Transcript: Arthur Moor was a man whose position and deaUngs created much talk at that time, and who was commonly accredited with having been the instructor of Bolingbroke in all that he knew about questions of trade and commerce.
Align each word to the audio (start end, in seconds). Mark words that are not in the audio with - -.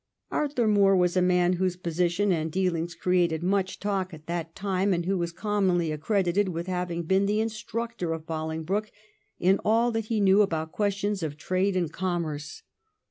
Arthur 0.31 0.67
Moor 0.67 0.95
was 0.95 1.15
a 1.15 1.21
man 1.21 1.53
whose 1.61 1.75
position 1.75 2.31
and 2.31 2.51
deaUngs 2.51 2.97
created 2.97 3.43
much 3.43 3.79
talk 3.79 4.15
at 4.15 4.25
that 4.25 4.55
time, 4.55 4.95
and 4.95 5.05
who 5.05 5.15
was 5.15 5.31
commonly 5.31 5.91
accredited 5.91 6.49
with 6.49 6.65
having 6.65 7.03
been 7.03 7.27
the 7.27 7.39
instructor 7.39 8.11
of 8.11 8.25
Bolingbroke 8.25 8.91
in 9.39 9.59
all 9.63 9.91
that 9.91 10.05
he 10.05 10.19
knew 10.19 10.41
about 10.41 10.71
questions 10.71 11.21
of 11.21 11.37
trade 11.37 11.77
and 11.77 11.93
commerce. 11.93 12.63